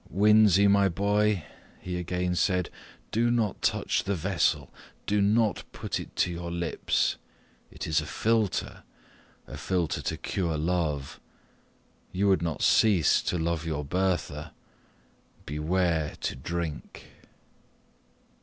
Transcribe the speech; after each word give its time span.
"Winzy, 0.09 0.67
my 0.67 0.89
boy," 0.89 1.45
he 1.79 1.95
again 1.99 2.33
said, 2.33 2.71
"do 3.11 3.29
not 3.29 3.61
touch 3.61 4.03
the 4.03 4.15
vessel 4.15 4.73
do 5.05 5.21
not 5.21 5.63
put 5.73 5.99
it 5.99 6.15
to 6.15 6.31
your 6.31 6.49
lips; 6.49 7.17
it 7.69 7.85
is 7.85 8.01
a 8.01 8.05
philter 8.07 8.81
a 9.45 9.57
philter 9.57 10.01
to 10.01 10.17
cure 10.17 10.57
love; 10.57 11.19
you 12.11 12.27
would 12.27 12.41
not 12.41 12.63
cease 12.63 13.21
to 13.21 13.37
love 13.37 13.63
your 13.63 13.85
Bertha 13.85 14.53
beware 15.45 16.15
to 16.21 16.35
drink!" 16.35 17.05